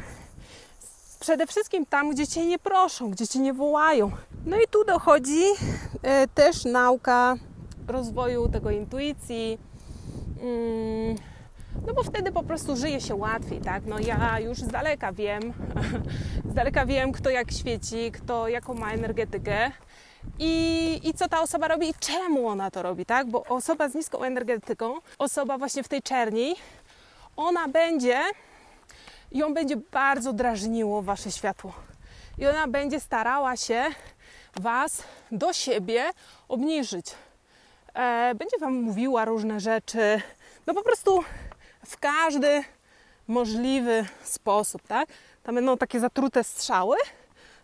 przede 1.23 1.47
wszystkim 1.47 1.87
tam, 1.87 2.11
gdzie 2.11 2.27
cię 2.27 2.47
nie 2.47 2.59
proszą, 2.59 3.11
gdzie 3.11 3.29
cię 3.29 3.39
nie 3.39 3.53
wołają. 3.53 4.11
No 4.47 4.57
i 4.57 4.69
tu 4.71 4.85
dochodzi 4.85 5.43
e, 6.03 6.29
też 6.29 6.65
nauka 6.65 7.37
rozwoju 7.89 8.49
tego 8.49 8.71
intuicji. 8.71 9.59
Mm, 10.41 11.17
no 11.87 11.95
bo 11.95 12.03
wtedy 12.03 12.33
po 12.33 12.43
prostu 12.43 12.77
żyje 12.77 13.01
się 13.01 13.15
łatwiej, 13.15 13.61
tak? 13.61 13.87
No 13.87 13.99
ja 13.99 14.41
już 14.41 14.59
z 14.59 14.69
daleka 14.69 15.13
wiem, 15.13 15.43
z 16.51 16.55
daleka 16.55 16.87
wiem, 16.87 17.13
kto 17.13 17.31
jak 17.31 17.53
świeci, 17.53 18.13
kto 18.13 18.49
jaką 18.49 18.75
ma 18.75 18.93
energetykę 18.93 19.71
i, 20.39 21.01
i 21.05 21.15
co 21.15 21.29
ta 21.29 21.41
osoba 21.41 21.69
robi 21.69 21.89
i 21.89 21.95
czemu 22.01 22.49
ona 22.49 22.71
to 22.71 22.83
robi, 22.83 23.07
tak? 23.07 23.31
Bo 23.31 23.45
osoba 23.45 23.89
z 23.89 23.95
niską 23.95 24.23
energetyką, 24.23 24.95
osoba 25.19 25.59
właśnie 25.59 25.83
w 25.83 25.89
tej 25.89 26.03
czerni, 26.03 26.55
ona 27.37 27.69
będzie, 27.69 28.21
ją 29.35 29.55
będzie 29.55 29.77
bardzo 29.77 30.33
drażniło 30.33 31.03
wasze 31.03 31.31
światło. 31.33 31.73
I 32.39 32.47
ona 32.47 32.69
będzie 32.69 33.01
starała 33.01 33.57
się 33.57 33.85
was 34.57 35.03
do 35.33 35.53
siebie 35.53 36.05
obniżyć. 36.49 37.07
E, 37.95 38.35
będzie 38.35 38.59
wam 38.59 38.75
mówiła 38.75 39.25
różne 39.25 39.61
rzeczy. 39.61 40.21
No 40.67 40.75
po 40.75 40.83
prostu 40.83 41.25
w 41.87 41.97
każdy 41.99 42.65
możliwy 43.29 44.07
sposób, 44.23 44.83
tak? 44.83 45.09
Tam 45.43 45.55
będą 45.55 45.77
takie 45.77 46.01
zatrute 46.01 46.45
strzały, 46.45 46.97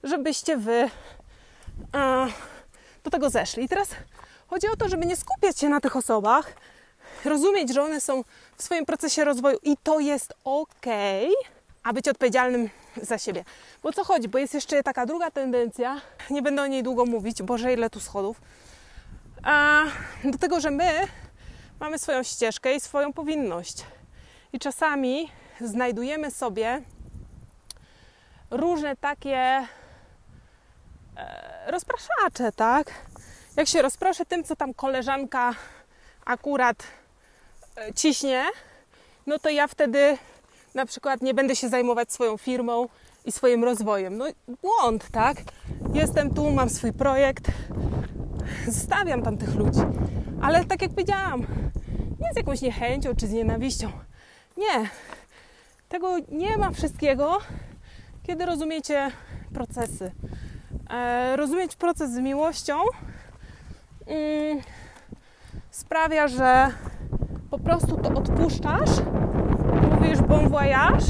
żebyście 0.03 0.57
wy 0.57 0.91
do 3.05 3.11
tego 3.11 3.31
zeszli. 3.31 3.65
I 3.65 3.69
teraz 3.69 3.89
chodzi 4.47 4.69
o 4.69 4.77
to, 4.77 4.89
żeby 4.89 5.07
nie 5.07 5.17
skupiać 5.17 5.59
się 5.59 5.69
na 5.69 5.81
tych 5.81 5.97
osobach, 5.97 6.53
rozumieć, 7.25 7.75
że 7.75 7.83
one 7.83 8.01
są 8.01 8.25
w 8.57 8.63
swoim 8.63 8.87
procesie 8.87 9.25
rozwoju 9.25 9.59
i 9.63 9.77
to 9.83 10.01
jest 10.01 10.35
ok, 10.45 10.87
a 11.83 11.93
być 11.93 12.09
odpowiedzialnym 12.09 12.71
za 13.03 13.19
siebie. 13.19 13.45
Bo 13.83 13.93
co 13.93 14.05
chodzi? 14.05 14.29
Bo 14.29 14.39
jest 14.39 14.55
jeszcze 14.55 14.83
taka 14.83 15.07
druga 15.07 15.31
tendencja, 15.31 16.01
nie 16.31 16.43
będę 16.43 16.63
o 16.63 16.67
niej 16.67 16.83
długo 16.83 17.05
mówić, 17.05 17.43
boże 17.43 17.73
ile 17.73 17.91
tu 17.91 18.01
schodów, 18.01 18.41
a 19.43 19.85
do 20.25 20.39
tego, 20.39 20.61
że 20.61 20.71
my 20.71 21.07
mamy 21.81 21.99
swoją 21.99 22.23
ścieżkę 22.23 22.75
i 22.75 22.81
swoją 22.81 23.13
powinność. 23.13 23.85
I 24.53 24.59
czasami 24.59 25.31
znajdujemy 25.61 26.31
sobie 26.31 26.83
różne 28.51 28.97
takie 28.97 29.37
e, 29.37 29.67
rozpraszacze, 31.67 32.53
tak? 32.57 32.95
Jak 33.57 33.69
się 33.69 33.83
rozproszę 33.83 34.27
tym, 34.27 34.45
co 34.45 34.57
tam 34.57 34.75
koleżanka 34.75 35.55
akurat 36.25 36.77
e, 37.77 37.95
ciśnie, 37.95 38.45
no 39.27 39.39
to 39.39 39.49
ja 39.49 39.67
wtedy 39.67 40.19
na 40.75 40.87
przykład 40.87 41.23
nie 41.23 41.35
będę 41.35 41.57
się 41.57 41.69
zajmować 41.69 42.13
swoją 42.13 42.37
firmą 42.37 42.89
i 43.25 43.33
swoim 43.33 43.65
rozwojem. 43.65 44.17
No 44.17 44.25
błąd, 44.63 45.11
tak? 45.11 45.37
Jestem 45.95 46.35
tu, 46.35 46.51
mam 46.51 46.71
swój 46.71 46.93
projekt, 46.93 47.51
zostawiam 48.67 49.23
tam 49.23 49.39
tych 49.39 49.55
ludzi. 49.55 49.81
Ale 50.43 50.65
tak 50.65 50.83
jak 50.83 50.91
powiedziałam, 50.91 51.47
nie 52.21 52.33
z 52.33 52.37
jakąś 52.37 52.61
niechęcią 52.61 53.15
czy 53.17 53.27
z 53.27 53.33
nienawiścią. 53.33 53.91
Nie. 54.57 54.89
Tego 55.89 56.17
nie 56.29 56.59
ma 56.59 56.71
wszystkiego, 56.71 57.39
kiedy 58.23 58.47
rozumiecie 58.47 59.11
procesy. 59.55 60.13
E, 60.91 61.37
rozumieć 61.37 61.77
proces 61.77 62.11
z 62.11 62.19
miłością 62.19 62.75
mm, 64.07 64.61
sprawia, 65.71 66.29
że 66.29 66.71
po 67.51 67.59
prostu 67.59 67.97
to 67.97 68.09
odpuszczasz, 68.09 68.91
mówisz 70.09 70.29
bon 70.29 70.49
voyage. 70.49 71.07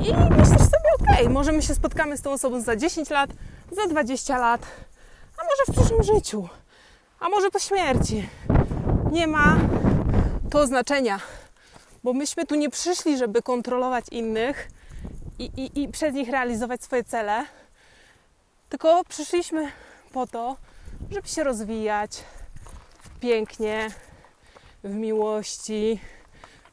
I 0.00 0.14
myślisz 0.30 0.60
sobie, 0.60 0.90
ok, 1.00 1.30
może 1.30 1.52
my 1.52 1.62
się 1.62 1.74
spotkamy 1.74 2.16
z 2.16 2.22
tą 2.22 2.32
osobą 2.32 2.60
za 2.60 2.76
10 2.76 3.10
lat, 3.10 3.30
za 3.72 3.86
20 3.86 4.38
lat, 4.38 4.60
a 5.38 5.42
może 5.44 5.64
w 5.68 5.76
przyszłym 5.76 6.02
życiu, 6.02 6.48
a 7.20 7.28
może 7.28 7.50
po 7.50 7.58
śmierci. 7.58 8.28
Nie 9.12 9.26
ma 9.26 9.56
to 10.50 10.66
znaczenia 10.66 11.20
bo 12.04 12.12
myśmy 12.12 12.46
tu 12.46 12.54
nie 12.54 12.70
przyszli, 12.70 13.18
żeby 13.18 13.42
kontrolować 13.42 14.04
innych 14.10 14.68
i, 15.38 15.44
i, 15.44 15.82
i 15.82 15.88
przez 15.88 16.14
nich 16.14 16.28
realizować 16.30 16.84
swoje 16.84 17.04
cele, 17.04 17.44
tylko 18.68 19.04
przyszliśmy 19.08 19.72
po 20.12 20.26
to, 20.26 20.56
żeby 21.10 21.28
się 21.28 21.44
rozwijać 21.44 22.24
pięknie, 23.20 23.90
w 24.84 24.94
miłości, 24.94 26.00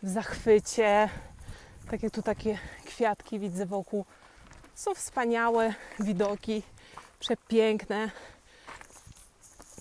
w 0.06 0.10
zachwycie. 0.10 1.10
Takie 1.92 2.10
tu 2.10 2.22
takie 2.22 2.58
kwiatki 2.86 3.40
widzę 3.40 3.66
wokół. 3.66 4.06
Są 4.76 4.96
wspaniałe 4.96 5.74
widoki, 6.00 6.64
przepiękne. 7.20 8.12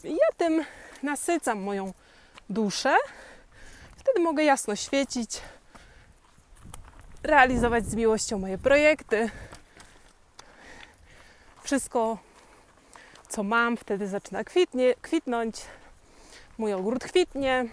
Ja 0.04 0.28
tym 0.36 0.64
nasycam 1.02 1.62
moją 1.62 1.92
duszę. 2.50 2.96
Wtedy 3.96 4.20
mogę 4.20 4.44
jasno 4.44 4.76
świecić, 4.76 5.40
realizować 7.22 7.86
z 7.86 7.94
miłością 7.94 8.38
moje 8.38 8.58
projekty. 8.58 9.30
Wszystko, 11.62 12.18
co 13.28 13.42
mam, 13.42 13.76
wtedy 13.76 14.08
zaczyna 14.08 14.44
kwitnie, 14.44 14.94
kwitnąć. 15.02 15.56
Mój 16.58 16.72
ogród 16.72 17.04
kwitnie. 17.04 17.68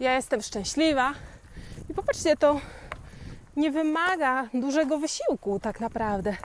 Ja 0.00 0.14
jestem 0.14 0.42
szczęśliwa. 0.42 1.14
I 1.88 1.94
popatrzcie, 1.94 2.36
to 2.36 2.60
nie 3.56 3.70
wymaga 3.70 4.48
dużego 4.54 4.98
wysiłku 4.98 5.60
tak 5.60 5.80
naprawdę. 5.80 6.36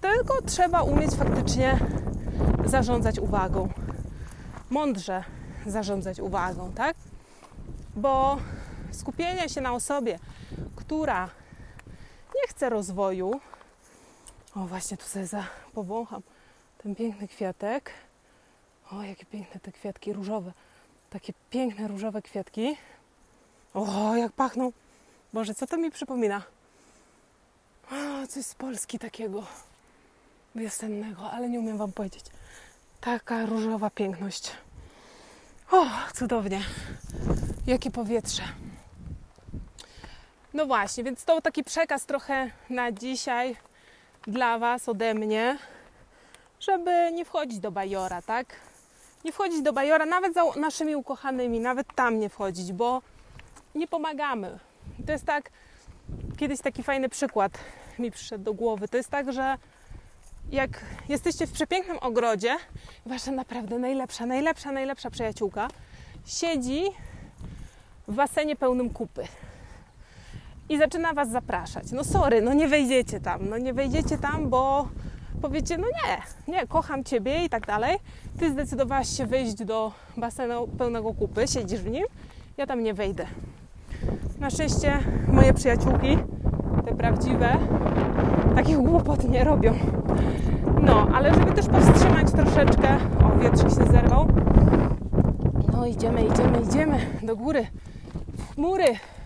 Tylko 0.00 0.42
trzeba 0.42 0.82
umieć 0.82 1.10
faktycznie 1.10 1.78
zarządzać 2.64 3.18
uwagą. 3.18 3.68
Mądrze 4.70 5.24
zarządzać 5.66 6.20
uwagą, 6.20 6.72
tak? 6.72 6.96
Bo 7.96 8.38
skupienie 8.90 9.48
się 9.48 9.60
na 9.60 9.72
osobie, 9.72 10.18
która 10.76 11.30
nie 12.36 12.48
chce 12.48 12.68
rozwoju, 12.68 13.40
o 14.54 14.60
właśnie 14.60 14.96
tu 14.96 15.04
sobie 15.04 15.26
za, 15.26 15.44
powącham 15.74 16.22
ten 16.82 16.94
piękny 16.94 17.28
kwiatek. 17.28 17.90
O, 18.92 19.02
jakie 19.02 19.26
piękne 19.26 19.60
te 19.60 19.72
kwiatki 19.72 20.12
różowe. 20.12 20.52
Takie 21.10 21.32
piękne 21.50 21.88
różowe 21.88 22.22
kwiatki. 22.22 22.76
O, 23.74 24.16
jak 24.16 24.32
pachną. 24.32 24.72
Boże, 25.32 25.54
co 25.54 25.66
to 25.66 25.76
mi 25.76 25.90
przypomina? 25.90 26.42
O, 27.90 28.26
coś 28.26 28.44
z 28.44 28.54
Polski 28.54 28.98
takiego 28.98 29.46
wiosennego, 30.54 31.30
ale 31.30 31.48
nie 31.48 31.60
umiem 31.60 31.78
Wam 31.78 31.92
powiedzieć. 31.92 32.24
Taka 33.00 33.46
różowa 33.46 33.90
piękność. 33.90 34.50
O, 35.70 35.86
cudownie. 36.14 36.60
Jakie 37.66 37.90
powietrze. 37.90 38.42
No 40.54 40.66
właśnie, 40.66 41.04
więc 41.04 41.24
to 41.24 41.40
taki 41.40 41.64
przekaz 41.64 42.06
trochę 42.06 42.50
na 42.70 42.92
dzisiaj 42.92 43.56
dla 44.22 44.58
Was 44.58 44.88
ode 44.88 45.14
mnie, 45.14 45.58
żeby 46.60 47.12
nie 47.12 47.24
wchodzić 47.24 47.58
do 47.58 47.70
bajora, 47.70 48.22
tak? 48.22 48.46
Nie 49.28 49.32
wchodzić 49.32 49.62
do 49.62 49.72
bajora, 49.72 50.06
nawet 50.06 50.34
za 50.34 50.42
naszymi 50.56 50.96
ukochanymi, 50.96 51.60
nawet 51.60 51.86
tam 51.94 52.18
nie 52.18 52.28
wchodzić, 52.28 52.72
bo 52.72 53.02
nie 53.74 53.88
pomagamy. 53.88 54.58
To 55.06 55.12
jest 55.12 55.24
tak, 55.24 55.50
kiedyś 56.36 56.60
taki 56.60 56.82
fajny 56.82 57.08
przykład 57.08 57.58
mi 57.98 58.10
przyszedł 58.10 58.44
do 58.44 58.54
głowy. 58.54 58.88
To 58.88 58.96
jest 58.96 59.08
tak, 59.08 59.32
że 59.32 59.56
jak 60.50 60.70
jesteście 61.08 61.46
w 61.46 61.52
przepięknym 61.52 61.98
ogrodzie, 61.98 62.56
wasza 63.06 63.30
naprawdę 63.32 63.78
najlepsza, 63.78 64.26
najlepsza, 64.26 64.72
najlepsza 64.72 65.10
przyjaciółka 65.10 65.68
siedzi 66.26 66.82
w 68.08 68.14
basenie 68.14 68.56
pełnym 68.56 68.90
kupy 68.90 69.24
i 70.68 70.78
zaczyna 70.78 71.12
was 71.12 71.30
zapraszać. 71.30 71.92
No 71.92 72.04
sorry, 72.04 72.42
no 72.42 72.54
nie 72.54 72.68
wejdziecie 72.68 73.20
tam, 73.20 73.48
no 73.48 73.58
nie 73.58 73.74
wejdziecie 73.74 74.18
tam, 74.18 74.48
bo 74.48 74.88
powiecie, 75.38 75.78
no 75.78 75.86
nie, 75.86 76.22
nie, 76.54 76.66
kocham 76.66 77.04
ciebie 77.04 77.44
i 77.44 77.48
tak 77.48 77.66
dalej. 77.66 77.96
Ty 78.38 78.52
zdecydowałaś 78.52 79.08
się 79.16 79.26
wyjść 79.26 79.54
do 79.54 79.92
basenu 80.16 80.68
pełnego 80.78 81.14
kupy, 81.14 81.48
siedzisz 81.48 81.80
w 81.80 81.90
nim, 81.90 82.04
ja 82.56 82.66
tam 82.66 82.82
nie 82.82 82.94
wejdę. 82.94 83.26
Na 84.38 84.50
szczęście 84.50 84.98
moje 85.28 85.54
przyjaciółki, 85.54 86.18
te 86.84 86.94
prawdziwe, 86.96 87.56
takich 88.54 88.76
głupot 88.76 89.28
nie 89.28 89.44
robią. 89.44 89.74
No, 90.82 91.08
ale 91.14 91.34
żeby 91.34 91.52
też 91.52 91.66
powstrzymać 91.66 92.32
troszeczkę, 92.32 92.98
o, 93.24 93.38
wietrzyk 93.38 93.68
się 93.68 93.92
zerwał. 93.92 94.28
No, 95.72 95.86
idziemy, 95.86 96.26
idziemy, 96.26 96.60
idziemy 96.60 96.98
do 97.22 97.36
góry. 97.36 97.66
W 98.38 98.54
chmury, 98.54 98.84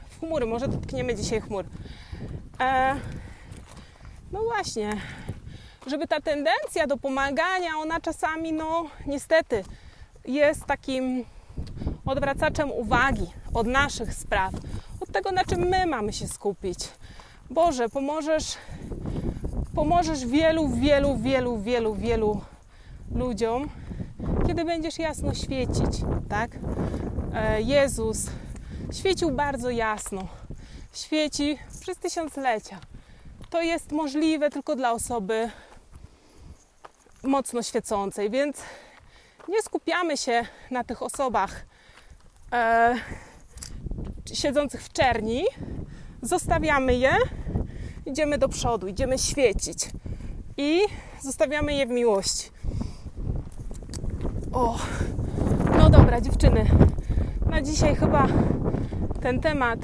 w 0.09 0.21
chmury, 0.21 0.47
może 0.47 0.69
dotkniemy 0.69 1.15
dzisiaj 1.15 1.41
chmur. 1.41 1.65
E, 2.61 2.95
no 4.33 4.41
właśnie, 4.43 4.91
żeby 5.87 6.07
ta 6.07 6.21
tendencja 6.21 6.87
do 6.87 6.97
pomagania, 6.97 7.71
ona 7.79 8.01
czasami, 8.01 8.53
no 8.53 8.87
niestety, 9.07 9.65
jest 10.25 10.65
takim 10.65 11.25
odwracaczem 12.07 12.71
uwagi 12.71 13.27
od 13.55 13.67
naszych 13.67 14.15
spraw, 14.15 14.55
od 15.01 15.13
tego, 15.13 15.33
na 15.33 15.45
czym 15.45 15.61
my 15.61 15.87
mamy 15.87 16.13
się 16.13 16.29
skupić. 16.29 16.79
Boże, 17.51 17.89
pomożesz, 17.89 18.55
pomożesz 19.75 20.27
wielu, 20.27 20.69
wielu, 20.69 21.17
wielu, 21.17 21.59
wielu, 21.59 21.95
wielu 21.95 22.41
ludziom, 23.15 23.69
kiedy 24.47 24.65
będziesz 24.65 24.99
jasno 24.99 25.35
świecić, 25.35 26.01
tak? 26.29 26.51
E, 27.35 27.63
Jezus 27.63 28.27
świecił 28.93 29.31
bardzo 29.31 29.71
jasno. 29.71 30.29
Świeci 30.93 31.59
przez 31.81 31.99
tysiąclecia. 31.99 32.79
To 33.51 33.63
jest 33.63 33.93
możliwe 33.93 34.51
tylko 34.51 34.77
dla 34.77 34.93
osoby 34.93 35.51
mocno 37.23 37.63
świecącej, 37.63 38.31
więc 38.31 38.57
nie 39.49 39.63
skupiamy 39.63 40.17
się 40.17 40.47
na 40.71 40.85
tych 40.85 41.03
osobach 41.03 41.65
e, 42.53 42.95
siedzących 44.33 44.83
w 44.83 44.93
czerni, 44.93 45.45
zostawiamy 46.23 46.95
je, 46.95 47.13
idziemy 48.07 48.39
do 48.39 48.49
przodu, 48.49 48.87
idziemy 48.87 49.19
świecić 49.19 49.79
i 50.57 50.81
zostawiamy 51.21 51.75
je 51.75 51.87
w 51.87 51.91
miłości. 51.91 52.51
O, 54.53 54.79
no 55.79 55.91
dobra, 55.91 56.21
dziewczyny, 56.21 56.71
na 57.47 57.63
dzisiaj 57.63 57.97
chyba 57.97 58.27
ten 59.23 59.41
temat 59.41 59.79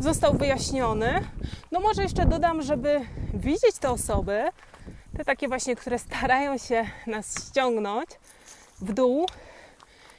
został 0.00 0.34
wyjaśniony. 0.34 1.24
No 1.72 1.80
może 1.80 2.02
jeszcze 2.02 2.26
dodam, 2.26 2.62
żeby 2.62 3.00
widzieć 3.34 3.78
te 3.80 3.90
osoby, 3.90 4.44
te 5.16 5.24
takie 5.24 5.48
właśnie, 5.48 5.76
które 5.76 5.98
starają 5.98 6.58
się 6.58 6.86
nas 7.06 7.48
ściągnąć 7.48 8.10
w 8.80 8.92
dół, 8.92 9.26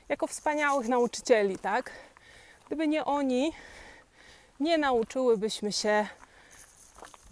jako 0.10 0.28
wspaniałych 0.28 0.88
nauczycieli, 0.88 1.58
tak? 1.58 1.92
Gdyby 2.68 2.88
nie 2.88 3.06
oni, 3.06 3.54
nie 4.60 4.78
nauczyłybyśmy 4.78 5.72
się 5.72 6.08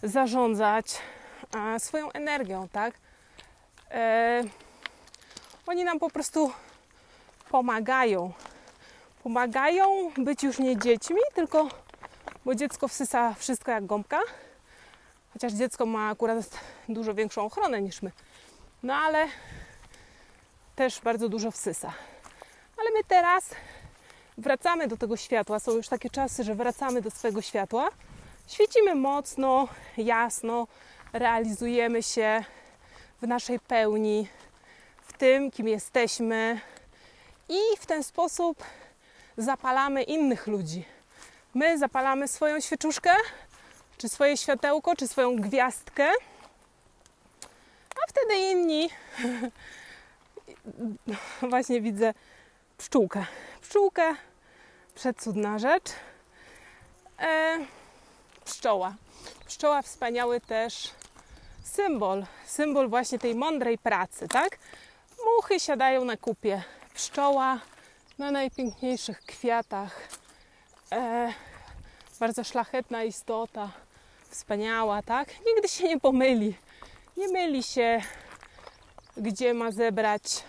zarządzać 0.04 0.98
swoją 1.78 2.12
energią, 2.12 2.68
tak? 2.68 2.94
E, 3.92 4.44
oni 5.68 5.84
nam 5.84 6.00
po 6.00 6.10
prostu 6.10 6.52
pomagają. 7.52 8.32
Pomagają 9.24 10.12
być 10.18 10.44
już 10.44 10.60
nie 10.60 10.78
dziećmi, 10.78 11.20
tylko 11.34 11.68
bo 12.46 12.56
dziecko 12.56 12.88
wsysa 12.88 13.34
wszystko 13.34 13.72
jak 13.72 13.86
gąbka, 13.86 14.20
chociaż 15.34 15.54
dziecko 15.54 15.86
ma 15.86 16.10
akurat 16.10 16.38
dużo 16.90 17.14
większą 17.14 17.46
ochronę 17.46 17.82
niż 17.82 18.02
my. 18.02 18.12
No 18.84 18.96
ale 18.96 19.28
też 20.76 21.02
bardzo 21.02 21.30
dużo 21.30 21.52
wsysa. 21.52 21.94
Ale 22.78 22.92
my 22.92 23.04
teraz 23.08 23.56
wracamy 24.38 24.88
do 24.88 24.98
tego 24.98 25.18
światła. 25.18 25.60
Są 25.60 25.72
już 25.72 25.88
takie 25.88 26.10
czasy, 26.10 26.44
że 26.44 26.56
wracamy 26.56 27.02
do 27.02 27.12
swojego 27.12 27.42
światła. 27.42 27.90
Świecimy 28.48 28.96
mocno, 28.96 29.68
jasno, 29.98 30.68
realizujemy 31.14 32.04
się 32.04 32.44
w 33.22 33.28
naszej 33.28 33.60
pełni, 33.60 34.28
w 35.02 35.14
tym, 35.14 35.52
kim 35.52 35.68
jesteśmy, 35.68 36.62
i 37.50 37.78
w 37.80 37.86
ten 37.86 38.04
sposób 38.04 38.64
zapalamy 39.38 40.04
innych 40.04 40.48
ludzi. 40.48 40.86
My 41.54 41.78
zapalamy 41.78 42.28
swoją 42.28 42.60
świeczuszkę, 42.60 43.12
czy 44.02 44.10
swoje 44.10 44.38
światełko, 44.38 44.96
czy 44.96 45.08
swoją 45.08 45.36
gwiazdkę, 45.36 46.10
a 47.96 48.10
wtedy 48.10 48.40
inni. 48.52 48.90
Właśnie 51.50 51.82
widzę 51.82 52.14
pszczółkę. 52.78 53.26
Pszczółkę, 53.62 54.16
przecudna 54.96 55.60
rzecz. 55.60 55.84
E, 57.20 57.58
pszczoła. 58.46 58.96
Pszczoła 59.46 59.82
wspaniały 59.82 60.42
też 60.42 60.92
symbol, 61.64 62.26
symbol 62.46 62.90
właśnie 62.90 63.20
tej 63.20 63.36
mądrej 63.36 63.78
pracy, 63.78 64.28
tak? 64.28 64.58
Muchy 65.26 65.60
siadają 65.60 66.06
na 66.06 66.18
kupie, 66.18 66.64
pszczoła 66.94 67.60
na 68.18 68.32
najpiękniejszych 68.32 69.22
kwiatach. 69.22 70.08
E, 70.92 71.34
bardzo 72.20 72.44
szlachetna 72.44 73.04
istota, 73.04 73.70
wspaniała, 74.32 75.02
tak? 75.02 75.30
Nigdy 75.46 75.68
się 75.68 75.88
nie 75.88 76.00
pomyli. 76.00 76.56
Nie 77.18 77.28
myli 77.28 77.64
się 77.64 78.02
gdzie 79.18 79.54
ma 79.54 79.72
zebrać 79.72 80.44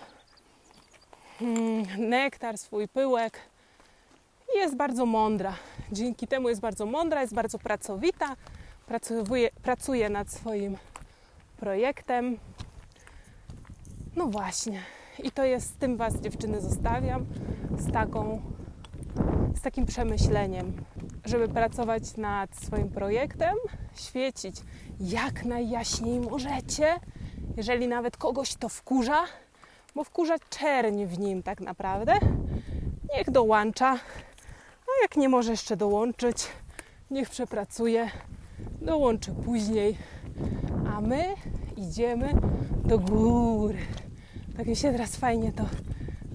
mm, 1.40 1.84
nektar, 2.08 2.58
swój 2.58 2.88
pyłek. 2.88 3.38
Jest 4.54 4.76
bardzo 4.76 5.06
mądra. 5.06 5.54
Dzięki 5.92 6.26
temu 6.26 6.48
jest 6.48 6.60
bardzo 6.60 6.86
mądra, 6.86 7.20
jest 7.20 7.34
bardzo 7.34 7.58
pracowita, 7.58 8.36
pracuje, 8.86 9.50
pracuje 9.62 10.08
nad 10.08 10.30
swoim 10.32 10.76
projektem. 11.56 12.38
No 14.16 14.26
właśnie. 14.26 14.82
I 15.22 15.30
to 15.30 15.44
jest 15.44 15.68
z 15.68 15.76
tym 15.76 15.96
Was, 15.96 16.14
dziewczyny, 16.14 16.60
zostawiam. 16.60 17.26
Z 17.78 17.92
taką, 17.92 18.42
z 19.54 19.60
takim 19.60 19.86
przemyśleniem, 19.86 20.72
żeby 21.24 21.48
pracować 21.48 22.16
nad 22.16 22.56
swoim 22.56 22.88
projektem, 22.88 23.56
świecić 23.94 24.56
jak 25.00 25.44
najjaśniej 25.44 26.20
możecie, 26.20 27.00
jeżeli 27.56 27.88
nawet 27.88 28.16
kogoś 28.16 28.54
to 28.54 28.68
wkurza, 28.68 29.24
bo 29.94 30.04
wkurza 30.04 30.34
czerń 30.50 31.04
w 31.04 31.18
nim 31.18 31.42
tak 31.42 31.60
naprawdę. 31.60 32.14
Niech 33.16 33.30
dołącza, 33.30 33.90
a 34.86 35.02
jak 35.02 35.16
nie 35.16 35.28
może 35.28 35.50
jeszcze 35.50 35.76
dołączyć, 35.76 36.46
niech 37.10 37.30
przepracuje, 37.30 38.10
dołączy 38.80 39.32
później, 39.44 39.96
a 40.94 41.00
my 41.00 41.24
idziemy 41.76 42.32
do 42.84 42.98
góry. 42.98 43.78
Tak 44.56 44.66
mi 44.66 44.76
się 44.76 44.92
teraz 44.92 45.16
fajnie 45.16 45.52
to 45.52 45.64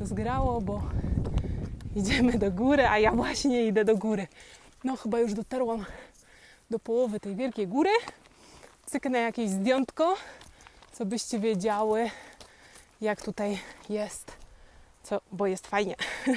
zgrało, 0.01 0.61
bo 0.61 0.81
idziemy 1.97 2.37
do 2.37 2.51
góry, 2.51 2.87
a 2.87 2.99
ja 2.99 3.11
właśnie 3.11 3.65
idę 3.65 3.85
do 3.85 3.97
góry. 3.97 4.27
No 4.83 4.95
chyba 4.95 5.19
już 5.19 5.33
dotarłam 5.33 5.85
do 6.69 6.79
połowy 6.79 7.19
tej 7.19 7.35
wielkiej 7.35 7.67
góry. 7.67 7.89
Cyknę 8.85 9.19
jakieś 9.19 9.49
zdjątko, 9.49 10.15
co 10.91 11.05
byście 11.05 11.39
wiedziały, 11.39 12.09
jak 13.01 13.21
tutaj 13.21 13.59
jest, 13.89 14.31
co, 15.03 15.21
bo 15.31 15.47
jest 15.47 15.67
fajnie. 15.67 15.95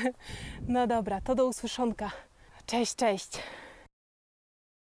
No 0.68 0.86
dobra, 0.86 1.20
to 1.20 1.34
do 1.34 1.46
usłyszonka. 1.46 2.10
Cześć, 2.66 2.94
cześć. 2.96 3.28